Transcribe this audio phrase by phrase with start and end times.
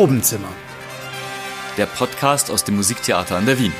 [0.00, 0.48] Probenzimmer.
[1.76, 3.74] Der Podcast aus dem Musiktheater an der Wien.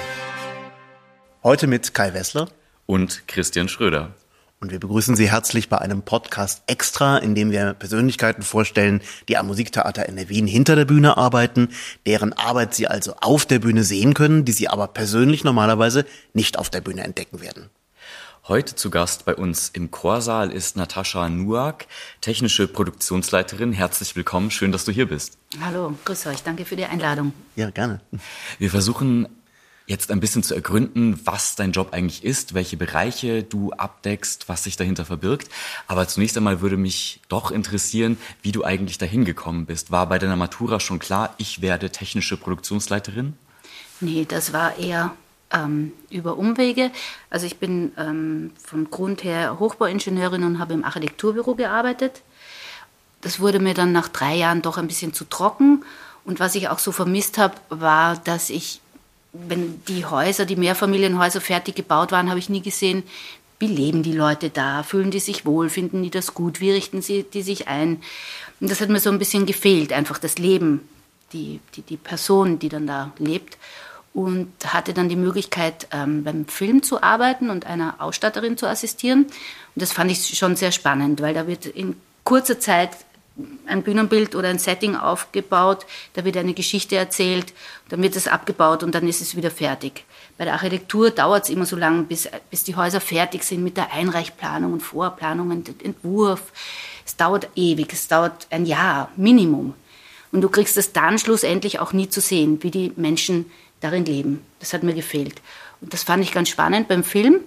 [1.43, 2.51] Heute mit Kai Wessler
[2.85, 4.13] und Christian Schröder.
[4.61, 9.01] Und wir begrüßen Sie herzlich bei einem Podcast extra, in dem wir Persönlichkeiten vorstellen,
[9.31, 11.71] die am Musiktheater in der Wien hinter der Bühne arbeiten,
[12.05, 16.59] deren Arbeit Sie also auf der Bühne sehen können, die Sie aber persönlich normalerweise nicht
[16.59, 17.71] auf der Bühne entdecken werden.
[18.51, 21.87] Heute zu Gast bei uns im Chorsaal ist Natascha Nuak,
[22.21, 23.73] technische Produktionsleiterin.
[23.73, 25.39] Herzlich willkommen, schön, dass du hier bist.
[25.65, 27.33] Hallo, grüß euch, danke für die Einladung.
[27.55, 28.01] Ja, gerne.
[28.59, 29.29] Wir versuchen
[29.87, 34.65] jetzt ein bisschen zu ergründen, was dein Job eigentlich ist, welche Bereiche du abdeckst, was
[34.65, 35.49] sich dahinter verbirgt.
[35.87, 39.93] Aber zunächst einmal würde mich doch interessieren, wie du eigentlich dahin gekommen bist.
[39.93, 43.35] War bei deiner Matura schon klar, ich werde technische Produktionsleiterin?
[44.01, 45.15] Nee, das war eher
[45.53, 46.91] ähm, über Umwege.
[47.29, 52.23] Also ich bin ähm, von Grund her Hochbauingenieurin und habe im Architekturbüro gearbeitet.
[53.21, 55.85] Das wurde mir dann nach drei Jahren doch ein bisschen zu trocken.
[56.25, 58.81] Und was ich auch so vermisst habe, war, dass ich,
[59.33, 63.03] wenn die Häuser, die Mehrfamilienhäuser fertig gebaut waren, habe ich nie gesehen,
[63.59, 67.03] wie leben die Leute da, fühlen die sich wohl, finden die das gut, wie richten
[67.03, 68.01] sie die sich ein.
[68.59, 70.89] Und das hat mir so ein bisschen gefehlt, einfach das Leben,
[71.35, 73.59] die, die, die Person, die dann da lebt
[74.13, 79.25] und hatte dann die Möglichkeit, ähm, beim Film zu arbeiten und einer Ausstatterin zu assistieren.
[79.25, 82.91] Und das fand ich schon sehr spannend, weil da wird in kurzer Zeit
[83.67, 87.53] ein Bühnenbild oder ein Setting aufgebaut, da wird eine Geschichte erzählt,
[87.89, 90.05] dann wird es abgebaut und dann ist es wieder fertig.
[90.37, 93.77] Bei der Architektur dauert es immer so lange, bis, bis die Häuser fertig sind mit
[93.77, 96.53] der Einreichplanung und Vorplanung und Entwurf.
[97.07, 99.75] Es dauert ewig, es dauert ein Jahr, Minimum.
[100.33, 103.51] Und du kriegst es dann schlussendlich auch nie zu sehen, wie die Menschen
[103.81, 104.45] darin leben.
[104.59, 105.41] Das hat mir gefehlt.
[105.81, 107.41] Und das fand ich ganz spannend beim Film.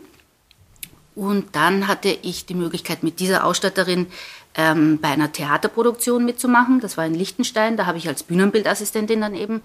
[1.15, 4.07] Und dann hatte ich die Möglichkeit, mit dieser Ausstatterin
[4.55, 6.79] ähm, bei einer Theaterproduktion mitzumachen.
[6.79, 7.77] Das war in Liechtenstein.
[7.77, 9.61] Da habe ich als Bühnenbildassistentin dann eben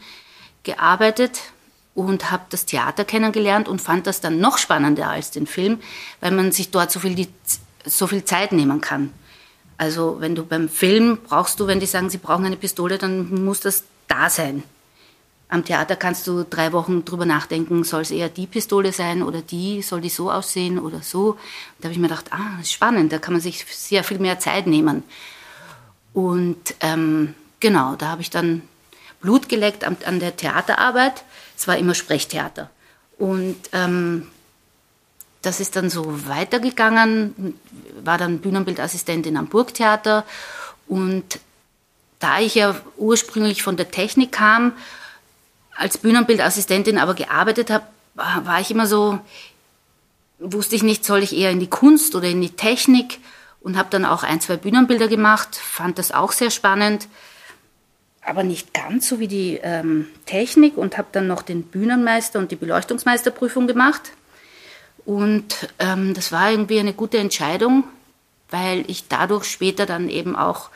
[0.62, 1.40] gearbeitet
[1.94, 5.80] und habe das Theater kennengelernt und fand das dann noch spannender als den Film,
[6.20, 7.28] weil man sich dort so viel, die,
[7.84, 9.12] so viel Zeit nehmen kann.
[9.78, 13.44] Also wenn du beim Film brauchst du, wenn die sagen, sie brauchen eine Pistole, dann
[13.44, 14.62] muss das da sein.
[15.50, 19.40] Am Theater kannst du drei Wochen drüber nachdenken, soll es eher die Pistole sein oder
[19.40, 21.38] die, soll die so aussehen oder so.
[21.78, 24.18] Da habe ich mir gedacht, ah, das ist spannend, da kann man sich sehr viel
[24.18, 25.04] mehr Zeit nehmen.
[26.12, 28.62] Und ähm, genau, da habe ich dann
[29.20, 31.24] Blut geleckt an, an, der Theaterarbeit.
[31.56, 32.70] Es war immer Sprechtheater.
[33.18, 34.28] Und ähm,
[35.40, 37.54] das ist dann so weitergegangen,
[38.04, 40.24] war dann Bühnenbildassistentin am Burgtheater.
[40.86, 41.40] Und
[42.18, 44.72] da ich ja ursprünglich von der Technik kam,
[45.78, 47.84] als Bühnenbildassistentin aber gearbeitet habe,
[48.14, 49.20] war ich immer so,
[50.38, 53.20] wusste ich nicht, soll ich eher in die Kunst oder in die Technik
[53.60, 57.08] und habe dann auch ein, zwei Bühnenbilder gemacht, fand das auch sehr spannend,
[58.22, 62.50] aber nicht ganz so wie die ähm, Technik und habe dann noch den Bühnenmeister und
[62.50, 64.12] die Beleuchtungsmeisterprüfung gemacht.
[65.04, 67.84] Und ähm, das war irgendwie eine gute Entscheidung,
[68.50, 70.70] weil ich dadurch später dann eben auch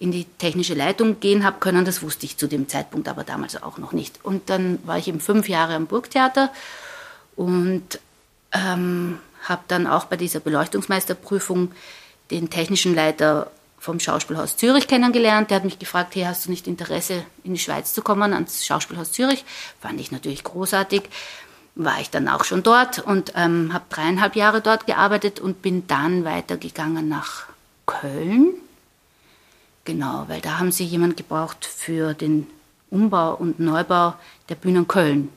[0.00, 1.84] in die technische Leitung gehen habe können.
[1.84, 4.18] Das wusste ich zu dem Zeitpunkt aber damals auch noch nicht.
[4.24, 6.50] Und dann war ich eben fünf Jahre am Burgtheater
[7.36, 8.00] und
[8.52, 11.72] ähm, habe dann auch bei dieser Beleuchtungsmeisterprüfung
[12.30, 15.50] den technischen Leiter vom Schauspielhaus Zürich kennengelernt.
[15.50, 18.64] Der hat mich gefragt, hey, hast du nicht Interesse, in die Schweiz zu kommen, ans
[18.64, 19.44] Schauspielhaus Zürich?
[19.82, 21.02] Fand ich natürlich großartig.
[21.74, 25.86] War ich dann auch schon dort und ähm, habe dreieinhalb Jahre dort gearbeitet und bin
[25.86, 27.44] dann weitergegangen nach
[27.84, 28.54] Köln
[29.90, 32.46] Genau, weil da haben sie jemand gebraucht für den
[32.90, 34.14] Umbau und Neubau
[34.48, 35.30] der Bühnen Köln.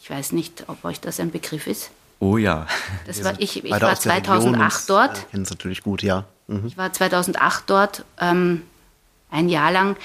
[0.00, 1.90] Ich weiß nicht, ob euch das ein Begriff ist.
[2.20, 2.68] Oh ja.
[3.08, 5.18] Das war, ich ich war 2008 dort.
[5.18, 6.24] Ich kenne es natürlich gut, ja.
[6.46, 6.68] Mhm.
[6.68, 8.62] Ich war 2008 dort, ähm,
[9.28, 9.96] ein Jahr lang.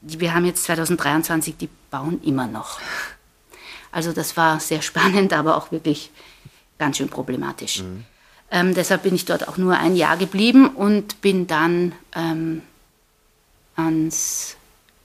[0.00, 2.78] Wir haben jetzt 2023, die bauen immer noch.
[3.90, 6.12] Also das war sehr spannend, aber auch wirklich
[6.78, 7.82] ganz schön problematisch.
[7.82, 8.04] Mhm.
[8.52, 12.62] Ähm, deshalb bin ich dort auch nur ein Jahr geblieben und bin dann ähm,
[13.76, 14.56] ans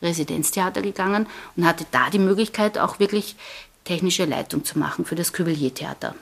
[0.02, 3.36] Residenztheater gegangen und hatte da die Möglichkeit, auch wirklich
[3.84, 6.16] technische Leitung zu machen für das Cuvelier-Theater.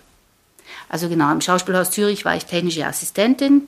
[0.89, 3.67] Also genau, im Schauspielhaus Zürich war ich technische Assistentin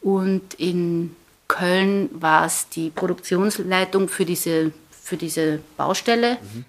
[0.00, 1.14] und in
[1.48, 6.38] Köln war es die Produktionsleitung für diese, für diese Baustelle.
[6.40, 6.64] Mhm.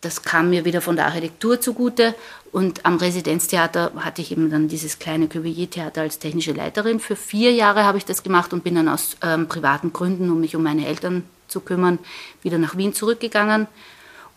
[0.00, 2.14] Das kam mir wieder von der Architektur zugute.
[2.52, 6.98] Und am Residenztheater hatte ich eben dann dieses kleine Cuvier-Theater als technische Leiterin.
[6.98, 10.40] Für vier Jahre habe ich das gemacht und bin dann aus ähm, privaten Gründen, um
[10.40, 11.98] mich um meine Eltern zu kümmern,
[12.42, 13.68] wieder nach Wien zurückgegangen.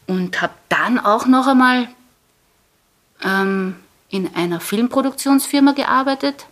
[0.06, 1.88] Und habe dann auch noch einmal
[3.24, 3.78] ähm,
[4.10, 6.46] in einer Filmproduktionsfirma gearbeitet,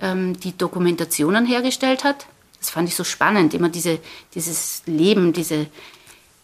[0.00, 2.26] ähm, die Dokumentationen hergestellt hat.
[2.58, 3.98] Das fand ich so spannend, immer diese,
[4.34, 5.66] dieses Leben, diese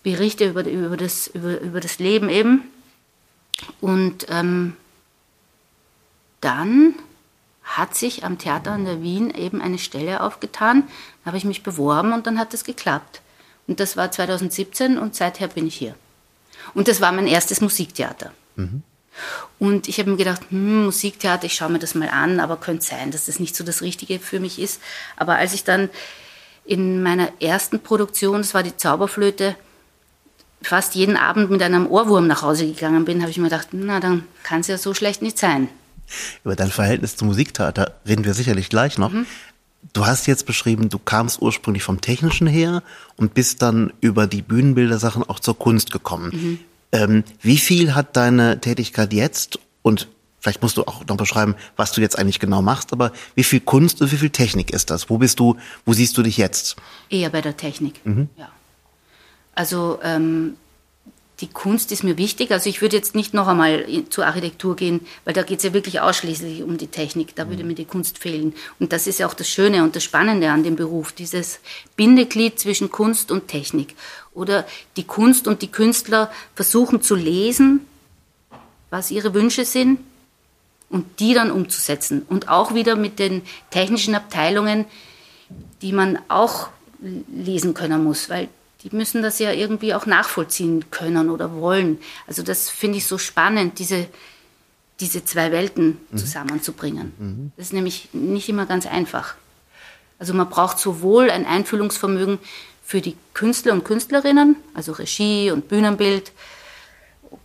[0.03, 2.65] Berichte über, über, das, über, über das Leben eben.
[3.81, 4.77] Und ähm,
[6.41, 6.95] dann
[7.63, 10.85] hat sich am Theater in der Wien eben eine Stelle aufgetan.
[11.23, 13.21] Da habe ich mich beworben und dann hat es geklappt.
[13.67, 15.95] Und das war 2017 und seither bin ich hier.
[16.75, 18.33] Und das war mein erstes Musiktheater.
[18.57, 18.83] Mhm.
[19.59, 22.85] Und ich habe mir gedacht, hm, Musiktheater, ich schaue mir das mal an, aber könnte
[22.85, 24.81] sein, dass das nicht so das Richtige für mich ist.
[25.17, 25.91] Aber als ich dann
[26.65, 29.57] in meiner ersten Produktion, das war die Zauberflöte,
[30.63, 34.01] fast jeden Abend mit einem Ohrwurm nach Hause gegangen bin, habe ich mir gedacht, na,
[34.01, 35.69] dann kann es ja so schlecht nicht sein.
[36.45, 39.13] Über dein Verhältnis zum Musiktheater reden wir sicherlich gleich noch.
[39.13, 39.27] Mhm.
[39.93, 42.83] Du hast jetzt beschrieben, du kamst ursprünglich vom Technischen her
[43.17, 46.31] und bist dann über die Bühnenbildersachen auch zur Kunst gekommen.
[46.33, 46.59] Mhm.
[46.93, 50.09] Ähm, wie viel hat deine Tätigkeit jetzt und
[50.41, 53.61] vielleicht musst du auch noch beschreiben, was du jetzt eigentlich genau machst, aber wie viel
[53.61, 55.09] Kunst und wie viel Technik ist das?
[55.09, 56.77] Wo bist du, wo siehst du dich jetzt?
[57.09, 58.29] Eher bei der Technik, mhm.
[58.37, 58.49] ja.
[59.61, 60.57] Also ähm,
[61.41, 62.51] die Kunst ist mir wichtig.
[62.51, 65.75] Also ich würde jetzt nicht noch einmal zur Architektur gehen, weil da geht es ja
[65.75, 67.37] wirklich ausschließlich um die Technik.
[67.37, 67.69] Da würde mhm.
[67.69, 68.55] mir die Kunst fehlen.
[68.79, 71.61] Und das ist ja auch das Schöne und das Spannende an dem Beruf, dieses
[71.95, 73.97] Bindeglied zwischen Kunst und Technik.
[74.33, 74.67] Oder
[74.97, 77.81] die Kunst und die Künstler versuchen zu lesen,
[78.89, 80.01] was ihre Wünsche sind
[80.89, 82.23] und die dann umzusetzen.
[82.31, 84.87] Und auch wieder mit den technischen Abteilungen,
[85.83, 86.69] die man auch
[87.29, 88.49] lesen können muss, weil
[88.83, 91.99] die müssen das ja irgendwie auch nachvollziehen können oder wollen.
[92.27, 94.07] Also das finde ich so spannend, diese,
[95.01, 96.17] diese zwei Welten mhm.
[96.17, 97.13] zusammenzubringen.
[97.19, 97.53] Mhm.
[97.57, 99.35] Das ist nämlich nicht immer ganz einfach.
[100.19, 102.39] Also man braucht sowohl ein Einfühlungsvermögen
[102.85, 106.33] für die Künstler und Künstlerinnen, also Regie und Bühnenbild,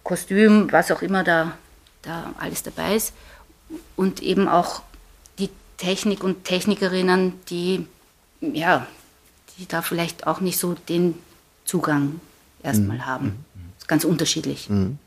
[0.03, 1.57] Kostüm, was auch immer da,
[2.01, 3.13] da alles dabei ist,
[3.95, 4.81] und eben auch
[5.39, 7.87] die Technik und Technikerinnen, die
[8.41, 8.87] ja,
[9.57, 11.15] die da vielleicht auch nicht so den
[11.65, 12.19] Zugang
[12.63, 13.05] erstmal mhm.
[13.05, 13.25] haben.
[13.53, 13.73] Das mhm.
[13.77, 14.69] ist ganz unterschiedlich.
[14.69, 14.99] Mhm.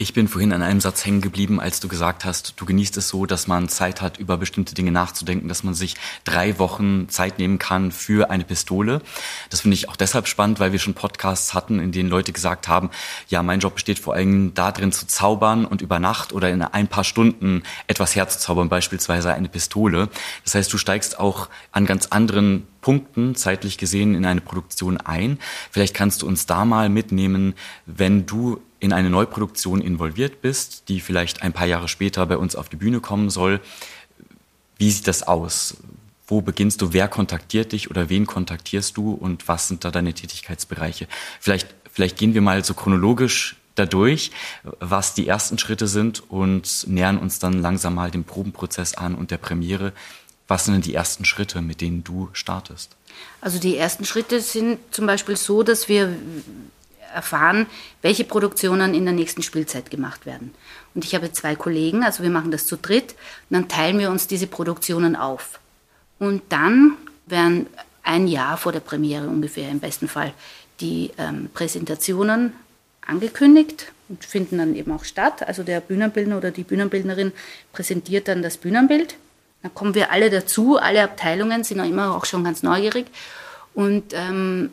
[0.00, 3.08] Ich bin vorhin an einem Satz hängen geblieben, als du gesagt hast, du genießt es
[3.08, 7.40] so, dass man Zeit hat, über bestimmte Dinge nachzudenken, dass man sich drei Wochen Zeit
[7.40, 9.02] nehmen kann für eine Pistole.
[9.50, 12.68] Das finde ich auch deshalb spannend, weil wir schon Podcasts hatten, in denen Leute gesagt
[12.68, 12.90] haben,
[13.26, 16.86] ja, mein Job besteht vor allem darin zu zaubern und über Nacht oder in ein
[16.86, 20.10] paar Stunden etwas herzuzaubern, beispielsweise eine Pistole.
[20.44, 25.40] Das heißt, du steigst auch an ganz anderen Punkten zeitlich gesehen in eine Produktion ein.
[25.72, 27.54] Vielleicht kannst du uns da mal mitnehmen,
[27.86, 32.54] wenn du in eine Neuproduktion involviert bist, die vielleicht ein paar Jahre später bei uns
[32.54, 33.60] auf die Bühne kommen soll.
[34.76, 35.78] Wie sieht das aus?
[36.26, 36.92] Wo beginnst du?
[36.92, 41.08] Wer kontaktiert dich oder wen kontaktierst du und was sind da deine Tätigkeitsbereiche?
[41.40, 44.30] Vielleicht, vielleicht gehen wir mal so chronologisch dadurch,
[44.78, 49.30] was die ersten Schritte sind und nähern uns dann langsam mal dem Probenprozess an und
[49.30, 49.92] der Premiere.
[50.48, 52.90] Was sind denn die ersten Schritte, mit denen du startest?
[53.40, 56.14] Also die ersten Schritte sind zum Beispiel so, dass wir
[57.14, 57.66] erfahren,
[58.02, 60.54] welche Produktionen in der nächsten Spielzeit gemacht werden.
[60.94, 63.12] Und ich habe zwei Kollegen, also wir machen das zu dritt,
[63.50, 65.60] und dann teilen wir uns diese Produktionen auf.
[66.18, 66.96] Und dann
[67.26, 67.66] werden
[68.02, 70.32] ein Jahr vor der Premiere ungefähr im besten Fall
[70.80, 72.52] die ähm, Präsentationen
[73.06, 75.46] angekündigt und finden dann eben auch statt.
[75.46, 77.32] Also der Bühnenbildner oder die Bühnenbildnerin
[77.72, 79.16] präsentiert dann das Bühnenbild.
[79.62, 83.06] Dann kommen wir alle dazu, alle Abteilungen sind auch immer auch schon ganz neugierig.
[83.74, 84.70] Und ähm,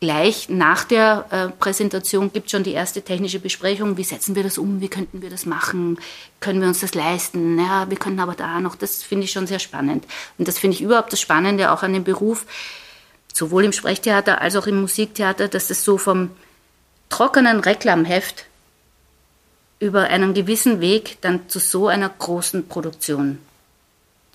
[0.00, 3.96] gleich nach der äh, Präsentation gibt schon die erste technische Besprechung.
[3.96, 4.80] Wie setzen wir das um?
[4.80, 5.98] Wie könnten wir das machen?
[6.40, 7.58] Können wir uns das leisten?
[7.58, 8.76] Ja, wir können aber da noch.
[8.76, 10.06] Das finde ich schon sehr spannend.
[10.38, 12.46] Und das finde ich überhaupt das Spannende auch an dem Beruf,
[13.32, 16.30] sowohl im Sprechtheater als auch im Musiktheater, dass es so vom
[17.08, 18.46] trockenen Reklamheft
[19.80, 23.38] über einen gewissen Weg dann zu so einer großen Produktion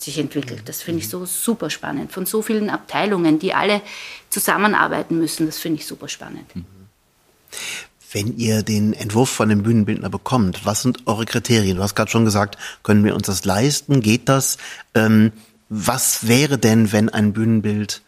[0.04, 0.64] sich entwickelt.
[0.66, 2.12] Das finde ich so super spannend.
[2.12, 3.82] Von so vielen Abteilungen, die alle
[4.30, 6.50] zusammenarbeiten müssen, das finde ich super spannend.
[8.12, 11.78] Wenn ihr den Entwurf von dem Bühnenbildner bekommt, was sind eure Kriterien?
[11.78, 14.02] Du hast gerade schon gesagt, können wir uns das leisten?
[14.02, 14.58] Geht das?
[14.94, 15.32] Ähm,
[15.70, 18.04] was wäre denn, wenn ein Bühnenbild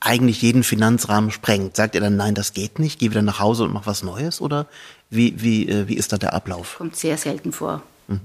[0.00, 1.74] eigentlich jeden Finanzrahmen sprengt?
[1.74, 4.40] Sagt ihr dann, nein, das geht nicht, geh wieder nach Hause und mach was Neues?
[4.40, 4.66] Oder
[5.10, 6.76] wie, wie, äh, wie ist da der Ablauf?
[6.78, 7.82] Kommt sehr selten vor.
[8.06, 8.20] Mhm.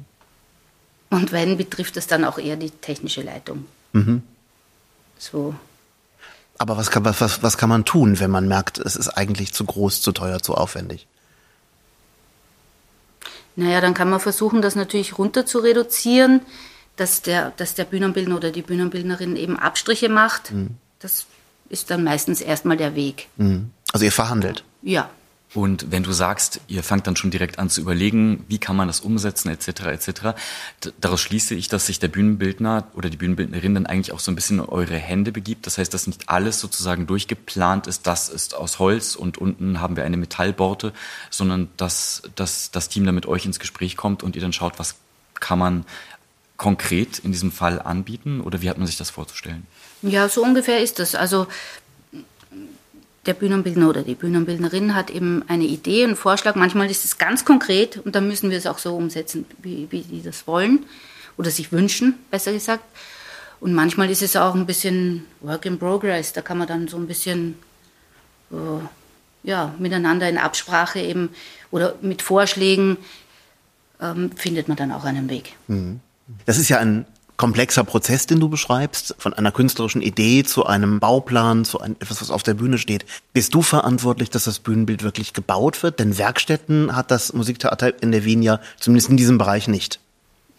[1.14, 3.66] Und wenn, betrifft das dann auch eher die technische Leitung.
[3.92, 4.24] Mhm.
[5.20, 5.54] So.
[6.58, 9.64] Aber was kann, was, was kann man tun, wenn man merkt, es ist eigentlich zu
[9.64, 11.06] groß, zu teuer, zu aufwendig?
[13.56, 16.42] Naja, dann kann man versuchen, das natürlich runter zu reduzieren,
[16.96, 20.52] dass der, dass der Bühnenbildner oder die Bühnenbildnerin eben Abstriche macht.
[20.52, 20.78] Mhm.
[20.98, 21.28] Das
[21.70, 23.28] ist dann meistens erstmal der Weg.
[23.38, 23.70] Mhm.
[23.92, 24.64] Also ihr verhandelt?
[24.82, 25.12] Ja.
[25.54, 28.88] Und wenn du sagst, ihr fangt dann schon direkt an zu überlegen, wie kann man
[28.88, 30.12] das umsetzen, etc., etc.,
[31.00, 34.36] daraus schließe ich, dass sich der Bühnenbildner oder die Bühnenbildnerin dann eigentlich auch so ein
[34.36, 35.68] bisschen in eure Hände begibt.
[35.68, 39.96] Das heißt, dass nicht alles sozusagen durchgeplant ist, das ist aus Holz und unten haben
[39.96, 40.92] wir eine Metallborte,
[41.30, 44.80] sondern dass, dass das Team dann mit euch ins Gespräch kommt und ihr dann schaut,
[44.80, 44.96] was
[45.40, 45.86] kann man
[46.58, 49.68] konkret in diesem Fall anbieten oder wie hat man sich das vorzustellen?
[50.02, 51.16] Ja, so ungefähr ist das.
[51.16, 51.48] Also
[53.26, 56.56] der Bühnenbildner oder die Bühnenbildnerin hat eben eine Idee, einen Vorschlag.
[56.56, 60.02] Manchmal ist es ganz konkret und dann müssen wir es auch so umsetzen, wie, wie
[60.02, 60.86] die das wollen
[61.38, 62.84] oder sich wünschen, besser gesagt.
[63.60, 66.34] Und manchmal ist es auch ein bisschen Work in Progress.
[66.34, 67.58] Da kann man dann so ein bisschen
[68.52, 68.56] äh,
[69.44, 71.30] ja, miteinander in Absprache eben
[71.72, 72.98] oder mit Vorschlägen
[74.02, 75.54] ähm, findet man dann auch einen Weg.
[75.68, 76.02] Mhm.
[76.46, 77.06] Das ist ja ein
[77.38, 82.22] komplexer Prozess, den du beschreibst, von einer künstlerischen Idee zu einem Bauplan, zu einem, etwas,
[82.22, 83.06] was auf der Bühne steht.
[83.34, 86.00] Bist du verantwortlich, dass das Bühnenbild wirklich gebaut wird?
[86.00, 90.00] Denn Werkstätten hat das Musiktheater in der Wien ja zumindest in diesem Bereich nicht.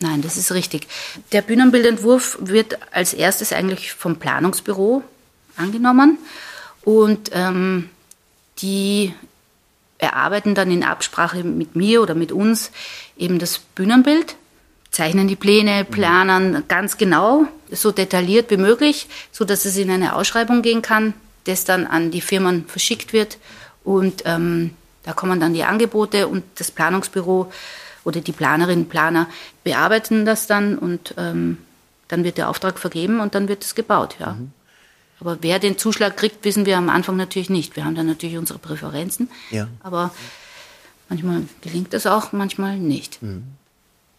[0.00, 0.88] Nein, das ist richtig.
[1.32, 5.02] Der Bühnenbildentwurf wird als erstes eigentlich vom Planungsbüro
[5.56, 6.18] angenommen
[6.82, 7.88] und ähm,
[8.58, 9.14] die
[9.98, 12.72] erarbeiten dann in Absprache mit mir oder mit uns
[13.16, 14.36] eben das Bühnenbild
[14.94, 20.14] zeichnen die Pläne, planen ganz genau, so detailliert wie möglich, so dass es in eine
[20.14, 23.38] Ausschreibung gehen kann, das dann an die Firmen verschickt wird
[23.82, 24.70] und ähm,
[25.02, 27.52] da kommen dann die Angebote und das Planungsbüro
[28.04, 29.28] oder die Planerinnen, Planer
[29.64, 31.58] bearbeiten das dann und ähm,
[32.06, 34.34] dann wird der Auftrag vergeben und dann wird es gebaut, ja.
[34.34, 34.52] Mhm.
[35.20, 37.76] Aber wer den Zuschlag kriegt, wissen wir am Anfang natürlich nicht.
[37.76, 39.68] Wir haben dann natürlich unsere Präferenzen, ja.
[39.80, 40.12] aber
[41.08, 43.22] manchmal gelingt das auch, manchmal nicht.
[43.22, 43.44] Mhm.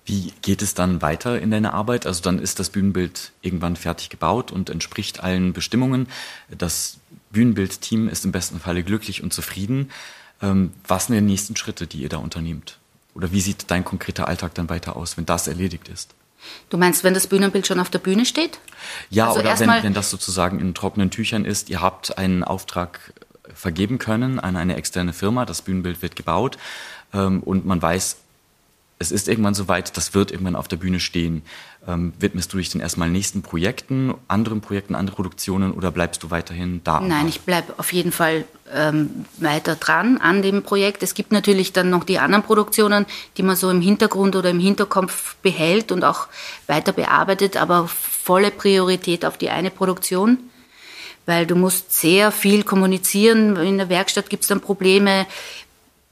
[0.06, 2.06] Wie geht es dann weiter in deiner Arbeit?
[2.06, 6.08] Also dann ist das Bühnenbild irgendwann fertig gebaut und entspricht allen Bestimmungen.
[6.56, 6.98] Das
[7.32, 9.90] Bühnenbildteam ist im besten Falle glücklich und zufrieden.
[10.42, 12.78] Ähm, was sind die nächsten Schritte, die ihr da unternehmt?
[13.16, 16.14] Oder wie sieht dein konkreter Alltag dann weiter aus, wenn das erledigt ist?
[16.70, 18.60] Du meinst, wenn das Bühnenbild schon auf der Bühne steht?
[19.10, 21.70] Ja, also oder wenn, wenn das sozusagen in trockenen Tüchern ist.
[21.70, 23.14] Ihr habt einen Auftrag
[23.54, 26.58] vergeben können an eine externe Firma, das Bühnenbild wird gebaut
[27.14, 28.18] ähm, und man weiß,
[28.98, 31.42] es ist irgendwann soweit, das wird irgendwann auf der Bühne stehen.
[31.88, 36.32] Ähm, widmest du dich denn erstmal nächsten Projekten, anderen Projekten, anderen Produktionen oder bleibst du
[36.32, 37.02] weiterhin da?
[37.02, 41.04] Nein, ich bleibe auf jeden Fall ähm, weiter dran an dem Projekt.
[41.04, 43.06] Es gibt natürlich dann noch die anderen Produktionen,
[43.38, 46.28] die man so im Hintergrund oder im Hinterkopf behält und auch
[46.68, 50.40] weiter bearbeitet, aber volle Priorität auf die eine Produktion
[51.26, 53.56] weil du musst sehr viel kommunizieren.
[53.56, 55.26] In der Werkstatt gibt es dann Probleme.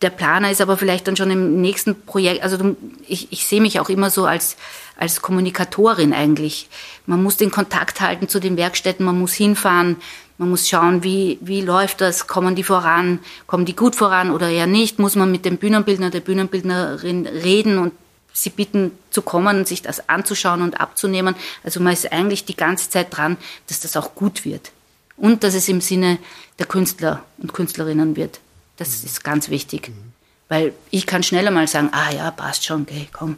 [0.02, 2.44] Der Planer ist aber vielleicht dann schon im nächsten Projekt.
[2.44, 2.76] Also
[3.08, 4.58] ich, ich sehe mich auch immer so als,
[4.98, 6.68] als Kommunikatorin eigentlich.
[7.06, 9.96] Man muss den Kontakt halten zu den Werkstätten, man muss hinfahren,
[10.38, 14.50] man muss schauen, wie, wie läuft das, kommen die voran, kommen die gut voran oder
[14.50, 17.94] eher nicht, muss man mit dem Bühnenbildner, der Bühnenbildnerin reden und
[18.34, 21.36] sie bitten zu kommen, sich das anzuschauen und abzunehmen.
[21.64, 24.72] Also man ist eigentlich die ganze Zeit dran, dass das auch gut wird
[25.16, 26.18] und dass es im Sinne
[26.60, 28.40] der Künstler und Künstlerinnen wird.
[28.84, 29.06] Das mhm.
[29.08, 29.90] ist ganz wichtig.
[29.90, 30.14] Mhm.
[30.50, 33.38] Weil ich kann schneller mal sagen, ah ja, passt schon, okay, komm.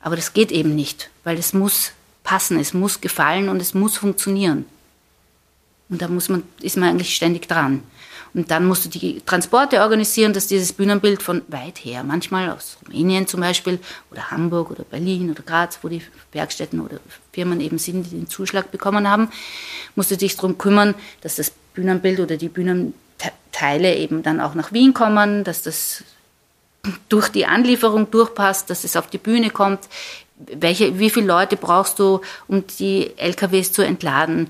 [0.00, 1.92] Aber das geht eben nicht, weil es muss
[2.24, 4.64] passen, es muss gefallen und es muss funktionieren.
[5.88, 7.82] Und da muss man, ist man eigentlich ständig dran.
[8.34, 12.76] Und dann musst du die Transporte organisieren, dass dieses Bühnenbild von weit her, manchmal aus
[12.86, 13.78] Rumänien zum Beispiel
[14.10, 16.02] oder Hamburg oder Berlin oder Graz, wo die
[16.32, 17.00] Werkstätten oder
[17.32, 19.30] Firmen eben sind, die den Zuschlag bekommen haben,
[19.96, 22.92] musst du dich darum kümmern, dass das Bühnenbild oder die Bühnen
[23.58, 26.04] Teile eben dann auch nach Wien kommen, dass das
[27.08, 29.80] durch die Anlieferung durchpasst, dass es auf die Bühne kommt.
[30.36, 34.48] Welche, wie viele Leute brauchst du, um die LKWs zu entladen?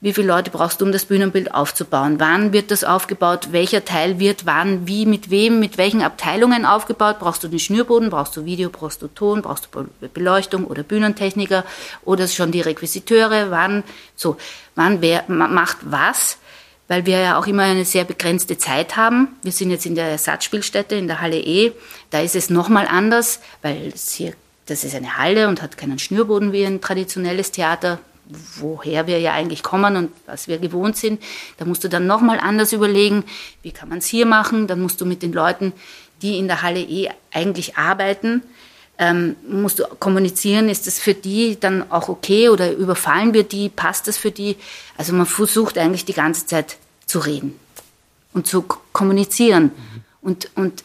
[0.00, 2.18] Wie viele Leute brauchst du, um das Bühnenbild aufzubauen?
[2.18, 3.48] Wann wird das aufgebaut?
[3.50, 7.18] Welcher Teil wird wann, wie, mit wem, mit welchen Abteilungen aufgebaut?
[7.18, 8.08] Brauchst du den Schnürboden?
[8.08, 8.70] Brauchst du Video?
[8.70, 9.42] Brauchst du Ton?
[9.42, 11.64] Brauchst du Beleuchtung oder Bühnentechniker?
[12.04, 13.50] Oder schon die Requisiteure?
[13.50, 14.38] Wann, so,
[14.74, 16.38] wann wer macht was?
[16.88, 19.28] Weil wir ja auch immer eine sehr begrenzte Zeit haben.
[19.42, 21.72] Wir sind jetzt in der Ersatzspielstätte in der Halle E.
[22.10, 24.34] Da ist es nochmal anders, weil hier,
[24.66, 27.98] das ist eine Halle und hat keinen Schnürboden wie ein traditionelles Theater,
[28.58, 31.22] woher wir ja eigentlich kommen und was wir gewohnt sind.
[31.58, 33.24] Da musst du dann nochmal anders überlegen,
[33.62, 34.66] wie kann man es hier machen.
[34.66, 35.72] Dann musst du mit den Leuten,
[36.22, 38.42] die in der Halle E eigentlich arbeiten,
[38.98, 43.68] ähm, musst du kommunizieren, ist das für die dann auch okay oder überfallen wir die,
[43.68, 44.56] passt das für die?
[44.96, 47.58] Also man versucht eigentlich die ganze Zeit zu reden
[48.32, 48.62] und zu
[48.92, 49.64] kommunizieren.
[49.64, 50.04] Mhm.
[50.22, 50.84] Und, und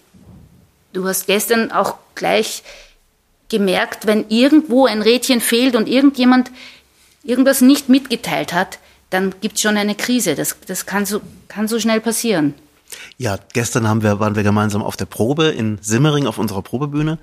[0.93, 2.63] du hast gestern auch gleich
[3.49, 6.51] gemerkt, wenn irgendwo ein Rädchen fehlt und irgendjemand
[7.23, 10.35] irgendwas nicht mitgeteilt hat, dann gibt es schon eine Krise.
[10.35, 12.53] Das, das kann, so, kann so schnell passieren.
[13.17, 17.19] Ja, gestern haben wir, waren wir gemeinsam auf der Probe in Simmering auf unserer Probebühne.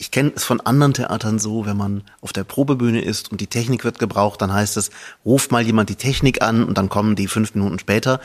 [0.00, 3.48] Ich kenne es von anderen Theatern so, wenn man auf der Probebühne ist und die
[3.48, 4.88] Technik wird gebraucht, dann heißt es,
[5.26, 8.18] ruft mal jemand die Technik an und dann kommen die fünf Minuten später.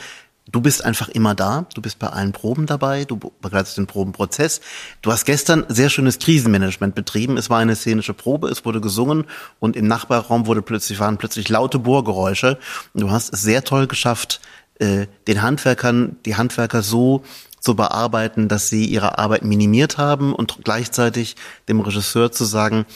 [0.50, 4.62] Du bist einfach immer da, du bist bei allen Proben dabei, du begleitest den Probenprozess.
[5.02, 7.36] Du hast gestern sehr schönes Krisenmanagement betrieben.
[7.36, 9.24] Es war eine szenische Probe, es wurde gesungen
[9.60, 12.58] und im Nachbarraum wurde plötzlich, waren plötzlich laute Bohrgeräusche.
[12.94, 14.40] Du hast es sehr toll geschafft,
[14.78, 17.22] äh, den Handwerkern, die Handwerker so
[17.66, 21.34] zu bearbeiten, dass sie ihre Arbeit minimiert haben und gleichzeitig
[21.68, 22.86] dem Regisseur zu sagen,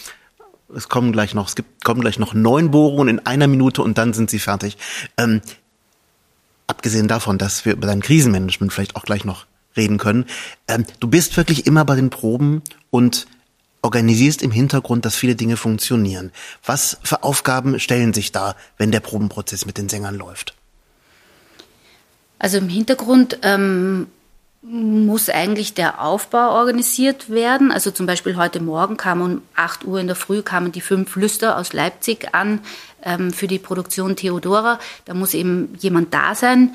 [0.73, 3.99] es kommen gleich noch, es gibt, kommen gleich noch neun Bohrungen in einer Minute und
[3.99, 4.79] dann sind sie fertig.
[5.17, 5.41] Ähm,
[6.69, 9.47] abgesehen davon, dass wir über dein Krisenmanagement vielleicht auch gleich noch
[9.77, 10.25] reden können,
[10.69, 13.27] ähm, du bist wirklich immer bei den Proben und
[13.83, 16.31] organisierst im Hintergrund, dass viele Dinge funktionieren.
[16.65, 20.55] Was für Aufgaben stellen sich da, wenn der Probenprozess mit den Sängern läuft?
[22.39, 24.07] Also im Hintergrund ähm,
[24.63, 27.73] muss eigentlich der Aufbau organisiert werden.
[27.73, 31.17] Also zum Beispiel heute Morgen kam um 8 Uhr in der Früh kamen die fünf
[31.17, 32.61] Lüster aus Leipzig an
[33.03, 34.79] ähm, für die Produktion Theodora.
[35.07, 36.75] Da muss eben jemand da sein,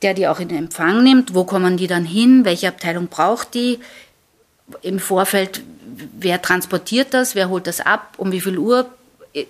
[0.00, 1.34] der die auch in Empfang nimmt.
[1.34, 2.46] Wo kommen die dann hin?
[2.46, 3.80] Welche Abteilung braucht die?
[4.80, 5.62] Im Vorfeld,
[6.18, 7.34] wer transportiert das?
[7.34, 8.14] Wer holt das ab?
[8.16, 8.88] Um wie viel Uhr?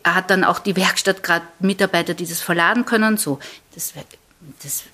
[0.02, 3.16] Hat dann auch die Werkstatt gerade Mitarbeiter, die das verladen können?
[3.16, 3.38] So,
[3.74, 3.94] das,
[4.62, 4.84] das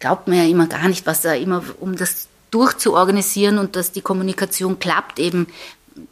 [0.00, 4.00] glaubt man ja immer gar nicht, was da immer, um das durchzuorganisieren und dass die
[4.00, 5.46] Kommunikation klappt, eben,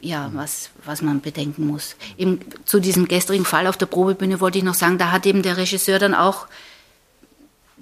[0.00, 1.96] ja, was, was man bedenken muss.
[2.16, 5.42] Eben zu diesem gestrigen Fall auf der Probebühne wollte ich noch sagen, da hat eben
[5.42, 6.46] der Regisseur dann auch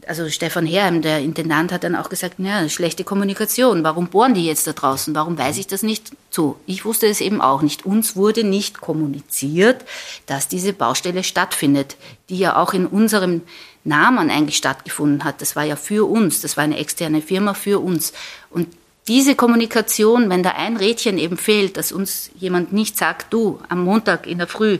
[0.06, 3.82] also Stefan Herrheim, der Intendant, hat dann auch gesagt, ja, schlechte Kommunikation.
[3.82, 5.14] Warum bohren die jetzt da draußen?
[5.14, 6.58] Warum weiß ich das nicht so?
[6.66, 7.84] Ich wusste es eben auch nicht.
[7.84, 9.84] Uns wurde nicht kommuniziert,
[10.26, 11.96] dass diese Baustelle stattfindet,
[12.28, 13.42] die ja auch in unserem
[13.84, 15.40] Namen eigentlich stattgefunden hat.
[15.40, 16.40] Das war ja für uns.
[16.40, 18.12] Das war eine externe Firma für uns.
[18.50, 18.68] Und
[19.08, 23.84] diese Kommunikation, wenn da ein Rädchen eben fehlt, dass uns jemand nicht sagt, du, am
[23.84, 24.78] Montag in der Früh,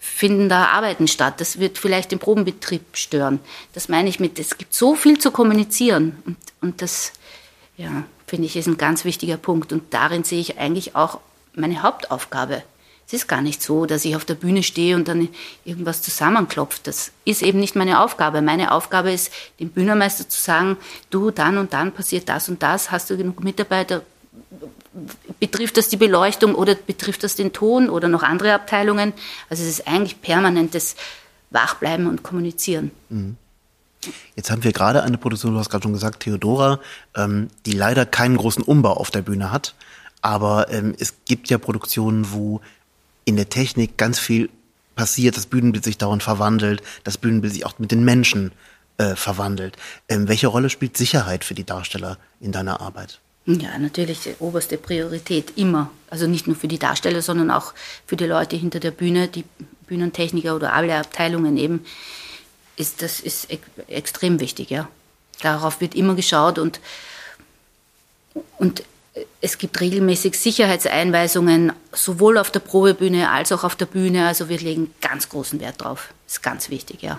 [0.00, 1.40] finden da Arbeiten statt.
[1.40, 3.40] Das wird vielleicht den Probenbetrieb stören.
[3.72, 6.22] Das meine ich mit, es gibt so viel zu kommunizieren.
[6.24, 7.12] Und, und das,
[7.76, 9.72] ja, finde ich, ist ein ganz wichtiger Punkt.
[9.72, 11.20] Und darin sehe ich eigentlich auch
[11.54, 12.62] meine Hauptaufgabe.
[13.06, 15.30] Es ist gar nicht so, dass ich auf der Bühne stehe und dann
[15.64, 16.86] irgendwas zusammenklopft.
[16.86, 18.42] Das ist eben nicht meine Aufgabe.
[18.42, 20.76] Meine Aufgabe ist, dem Bühnermeister zu sagen,
[21.08, 24.02] du, dann und dann passiert das und das, hast du genug Mitarbeiter,
[25.40, 29.12] betrifft das die Beleuchtung oder betrifft das den Ton oder noch andere Abteilungen?
[29.50, 30.96] Also es ist eigentlich permanentes
[31.50, 32.90] Wachbleiben und Kommunizieren.
[33.08, 33.36] Mhm.
[34.36, 36.80] Jetzt haben wir gerade eine Produktion, du hast gerade schon gesagt, Theodora,
[37.16, 39.74] ähm, die leider keinen großen Umbau auf der Bühne hat.
[40.22, 42.60] Aber ähm, es gibt ja Produktionen, wo
[43.24, 44.50] in der Technik ganz viel
[44.94, 48.52] passiert, das Bühnenbild sich dauernd verwandelt, das Bühnenbild sich auch mit den Menschen
[48.98, 49.76] äh, verwandelt.
[50.08, 53.20] Ähm, welche Rolle spielt Sicherheit für die Darsteller in deiner Arbeit?
[53.48, 55.90] Ja, natürlich oberste Priorität immer.
[56.10, 57.72] Also nicht nur für die Darsteller, sondern auch
[58.06, 59.44] für die Leute hinter der Bühne, die
[59.86, 61.82] Bühnentechniker oder alle Abteilungen eben.
[62.76, 63.58] Ist, das ist e
[63.88, 64.86] extrem wichtig, ja.
[65.40, 66.78] Darauf wird immer geschaut und,
[68.58, 68.82] und
[69.40, 74.26] es gibt regelmäßig Sicherheitseinweisungen, sowohl auf der Probebühne als auch auf der Bühne.
[74.26, 76.12] Also wir legen ganz großen Wert drauf.
[76.26, 77.18] Ist ganz wichtig, ja.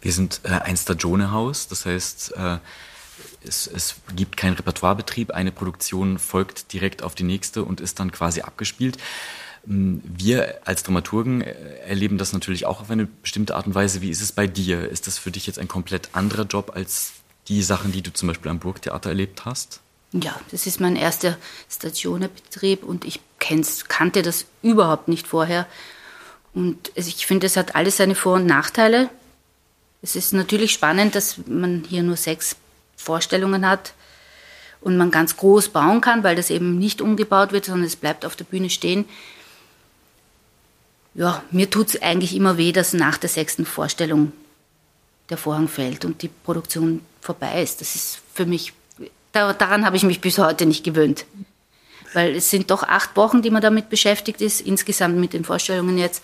[0.00, 2.58] Wir sind äh, ein Stagione-Haus, das heißt, äh,
[3.44, 8.12] es, es gibt keinen Repertoirebetrieb, eine Produktion folgt direkt auf die nächste und ist dann
[8.12, 8.98] quasi abgespielt.
[9.66, 11.52] Ähm, wir als Dramaturgen äh,
[11.86, 14.00] erleben das natürlich auch auf eine bestimmte Art und Weise.
[14.00, 14.88] Wie ist es bei dir?
[14.88, 17.12] Ist das für dich jetzt ein komplett anderer Job als
[17.48, 19.80] die Sachen, die du zum Beispiel am Burgtheater erlebt hast?
[20.12, 21.36] Ja, das ist mein erster
[21.70, 25.66] Stationebetrieb und ich kannte das überhaupt nicht vorher.
[26.54, 29.10] Und ich finde, es hat alles seine Vor- und Nachteile.
[30.00, 32.56] Es ist natürlich spannend, dass man hier nur sechs
[32.98, 33.94] Vorstellungen hat
[34.80, 38.26] und man ganz groß bauen kann, weil das eben nicht umgebaut wird, sondern es bleibt
[38.26, 39.06] auf der Bühne stehen.
[41.14, 44.32] Ja, mir tut es eigentlich immer weh, dass nach der sechsten Vorstellung
[45.30, 47.80] der Vorhang fällt und die Produktion vorbei ist.
[47.80, 48.72] Das ist für mich,
[49.32, 51.24] daran habe ich mich bis heute nicht gewöhnt.
[52.14, 55.98] Weil es sind doch acht Wochen, die man damit beschäftigt ist, insgesamt mit den Vorstellungen
[55.98, 56.22] jetzt.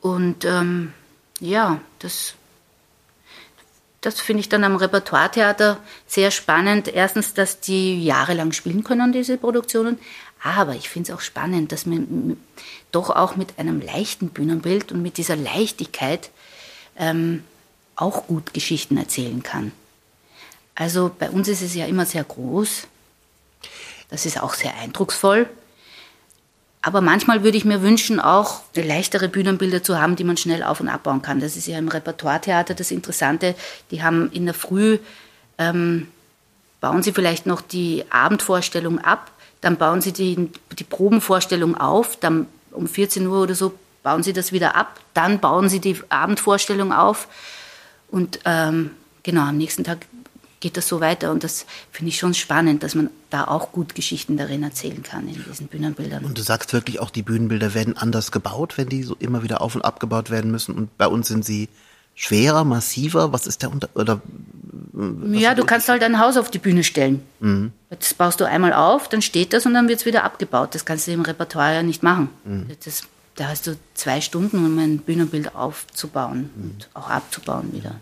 [0.00, 0.92] Und ähm,
[1.40, 2.34] ja, das
[4.00, 6.88] das finde ich dann am Repertoiretheater sehr spannend.
[6.88, 9.98] Erstens, dass die jahrelang spielen können, diese Produktionen.
[10.42, 12.36] Aber ich finde es auch spannend, dass man
[12.92, 16.30] doch auch mit einem leichten Bühnenbild und mit dieser Leichtigkeit
[16.96, 17.42] ähm,
[17.96, 19.72] auch gut Geschichten erzählen kann.
[20.76, 22.86] Also bei uns ist es ja immer sehr groß.
[24.10, 25.48] Das ist auch sehr eindrucksvoll.
[26.80, 30.80] Aber manchmal würde ich mir wünschen, auch leichtere Bühnenbilder zu haben, die man schnell auf-
[30.80, 31.40] und abbauen kann.
[31.40, 33.54] Das ist ja im Repertoiretheater das Interessante.
[33.90, 34.98] Die haben in der Früh,
[35.58, 36.08] ähm,
[36.80, 42.46] bauen sie vielleicht noch die Abendvorstellung ab, dann bauen sie die, die Probenvorstellung auf, dann
[42.70, 46.92] um 14 Uhr oder so bauen sie das wieder ab, dann bauen sie die Abendvorstellung
[46.92, 47.26] auf
[48.08, 48.92] und ähm,
[49.24, 49.98] genau am nächsten Tag
[50.60, 51.30] geht das so weiter.
[51.30, 55.28] Und das finde ich schon spannend, dass man da auch gut Geschichten darin erzählen kann
[55.28, 56.24] in diesen Bühnenbildern.
[56.24, 59.60] Und du sagst wirklich auch, die Bühnenbilder werden anders gebaut, wenn die so immer wieder
[59.60, 60.74] auf und abgebaut werden müssen.
[60.74, 61.68] Und bei uns sind sie
[62.14, 63.32] schwerer, massiver.
[63.32, 64.20] Was ist der Unter oder
[65.30, 67.22] ja, du kannst halt ein Haus auf die Bühne stellen.
[67.40, 67.72] Mhm.
[67.90, 70.74] Das baust du einmal auf, dann steht das und dann wird es wieder abgebaut.
[70.74, 72.30] Das kannst du im Repertoire ja nicht machen.
[72.44, 72.66] Mhm.
[72.84, 73.02] Das,
[73.36, 76.62] da hast du zwei Stunden, um ein Bühnenbild aufzubauen mhm.
[76.62, 77.94] und auch abzubauen wieder.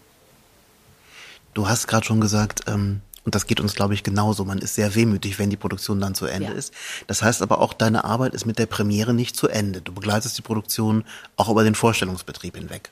[1.57, 4.45] Du hast gerade schon gesagt, ähm, und das geht uns, glaube ich, genauso.
[4.45, 6.55] Man ist sehr wehmütig, wenn die Produktion dann zu Ende ja.
[6.55, 6.75] ist.
[7.07, 9.81] Das heißt aber auch, deine Arbeit ist mit der Premiere nicht zu Ende.
[9.81, 11.03] Du begleitest die Produktion
[11.37, 12.91] auch über den Vorstellungsbetrieb hinweg.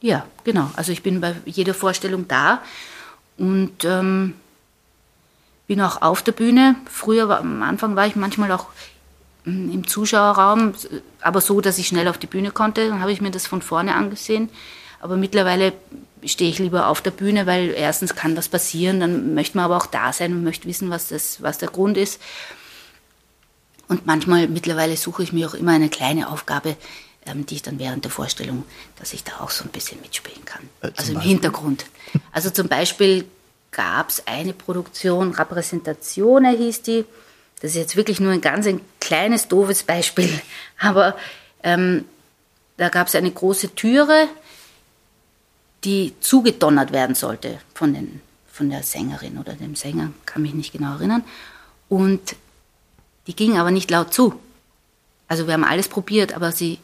[0.00, 0.72] Ja, genau.
[0.74, 2.62] Also ich bin bei jeder Vorstellung da
[3.38, 4.34] und ähm,
[5.68, 6.74] bin auch auf der Bühne.
[6.90, 8.66] Früher, war, am Anfang war ich manchmal auch
[9.44, 10.74] hm, im Zuschauerraum,
[11.20, 12.88] aber so, dass ich schnell auf die Bühne konnte.
[12.88, 14.50] Dann habe ich mir das von vorne angesehen.
[15.02, 15.72] Aber mittlerweile
[16.24, 19.76] stehe ich lieber auf der Bühne, weil erstens kann was passieren, dann möchte man aber
[19.76, 22.20] auch da sein und möchte wissen, was, das, was der Grund ist.
[23.88, 26.76] Und manchmal, mittlerweile suche ich mir auch immer eine kleine Aufgabe,
[27.26, 28.64] ähm, die ich dann während der Vorstellung,
[29.00, 30.62] dass ich da auch so ein bisschen mitspielen kann.
[30.80, 31.30] Äh, also im Beispiel?
[31.30, 31.86] Hintergrund.
[32.30, 33.24] Also zum Beispiel
[33.72, 37.04] gab es eine Produktion, Rappresentazione hieß die.
[37.60, 40.40] Das ist jetzt wirklich nur ein ganz ein kleines, doofes Beispiel.
[40.78, 41.16] Aber
[41.64, 42.04] ähm,
[42.76, 44.28] da gab es eine große Türe,
[45.84, 50.72] die zugedonnert werden sollte von, den, von der Sängerin oder dem Sänger, kann mich nicht
[50.72, 51.24] genau erinnern.
[51.88, 52.36] Und
[53.26, 54.34] die ging aber nicht laut zu.
[55.28, 56.78] Also wir haben alles probiert, aber sie